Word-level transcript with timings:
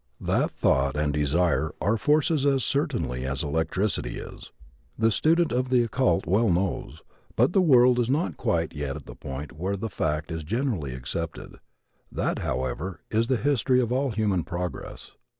That 0.19 0.49
thought 0.49 0.95
and 0.95 1.13
desire 1.13 1.75
are 1.79 1.95
forces 1.95 2.43
as 2.43 2.63
certainly 2.63 3.23
as 3.23 3.43
electricity 3.43 4.17
is, 4.17 4.51
the 4.97 5.11
student 5.11 5.51
of 5.51 5.69
the 5.69 5.83
occult 5.83 6.25
well 6.25 6.49
knows, 6.49 7.03
but 7.35 7.53
the 7.53 7.61
world 7.61 7.99
is 7.99 8.09
not 8.09 8.35
quite 8.35 8.73
yet 8.73 8.95
at 8.95 9.05
the 9.05 9.13
point 9.13 9.51
where 9.51 9.75
the 9.75 9.91
fact 9.91 10.31
is 10.31 10.43
generally 10.43 10.95
accepted. 10.95 11.59
That, 12.11 12.39
however, 12.39 13.01
is 13.11 13.27
the 13.27 13.37
history 13.37 13.79
of 13.79 13.91
all 13.93 14.09
human 14.09 14.43
progress. 14.43 15.11